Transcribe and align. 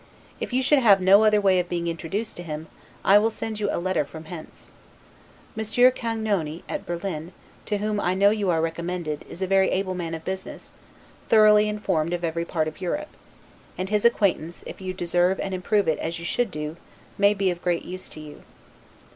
If 0.39 0.51
you 0.51 0.63
should 0.63 0.79
have 0.79 0.99
no 0.99 1.23
other 1.23 1.39
way 1.39 1.59
of 1.59 1.69
being 1.69 1.85
introduced 1.87 2.35
to 2.37 2.41
him, 2.41 2.65
I 3.05 3.19
will 3.19 3.29
send 3.29 3.59
you 3.59 3.69
a 3.71 3.77
letter 3.77 4.03
from 4.03 4.25
hence. 4.25 4.71
Monsieur 5.55 5.91
Cagenoni, 5.91 6.63
at 6.67 6.87
Berlin, 6.87 7.33
to 7.67 7.77
whom 7.77 7.99
I 7.99 8.15
know 8.15 8.31
you 8.31 8.49
are 8.49 8.61
recommended, 8.61 9.23
is 9.29 9.43
a 9.43 9.45
very 9.47 9.69
able 9.69 9.93
man 9.93 10.15
of 10.15 10.25
business, 10.25 10.73
thoroughly 11.29 11.69
informed 11.69 12.13
of 12.13 12.23
every 12.23 12.45
part 12.45 12.67
of 12.67 12.81
Europe; 12.81 13.09
and 13.77 13.89
his 13.89 14.03
acquaintance, 14.03 14.63
if 14.65 14.81
you 14.81 14.91
deserve 14.91 15.39
and 15.39 15.53
improve 15.53 15.87
it 15.87 15.99
as 15.99 16.17
you 16.17 16.25
should 16.25 16.49
do, 16.49 16.77
may 17.19 17.35
be 17.35 17.51
of 17.51 17.61
great 17.61 17.85
use 17.85 18.09
to 18.09 18.19
you. 18.19 18.41